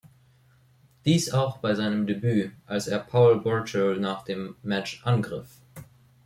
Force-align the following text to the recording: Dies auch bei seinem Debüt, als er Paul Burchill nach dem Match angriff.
Dies 1.05 1.29
auch 1.31 1.59
bei 1.59 1.75
seinem 1.75 2.07
Debüt, 2.07 2.51
als 2.65 2.87
er 2.87 2.97
Paul 2.97 3.39
Burchill 3.39 3.99
nach 3.99 4.23
dem 4.23 4.55
Match 4.63 4.99
angriff. 5.05 5.59